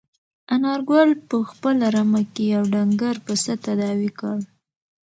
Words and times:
انارګل 0.55 1.09
په 1.27 1.37
خپله 1.49 1.85
رمه 1.95 2.21
کې 2.33 2.43
یو 2.55 2.63
ډنګر 2.73 3.15
پسه 3.25 3.53
تداوي 3.65 4.11
کړ. 4.19 4.37